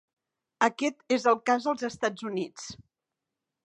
Aquest 0.67 1.13
és 1.19 1.29
el 1.33 1.39
cas 1.51 1.69
als 1.75 1.87
Estats 1.93 2.29
Units. 2.33 2.69